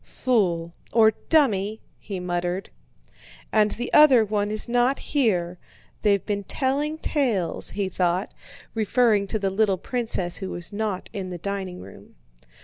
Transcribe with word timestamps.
"Fool... 0.03 0.73
or 0.91 1.11
dummy!" 1.29 1.79
he 1.99 2.19
muttered. 2.19 2.71
"And 3.51 3.69
the 3.69 3.93
other 3.93 4.25
one 4.25 4.49
is 4.49 4.67
not 4.67 4.97
here. 4.97 5.59
They've 6.01 6.25
been 6.25 6.43
telling 6.43 6.97
tales," 6.97 7.69
he 7.69 7.87
thought—referring 7.87 9.27
to 9.27 9.37
the 9.37 9.51
little 9.51 9.77
princess 9.77 10.37
who 10.37 10.49
was 10.49 10.73
not 10.73 11.07
in 11.13 11.29
the 11.29 11.37
dining 11.37 11.81
room. 11.81 12.15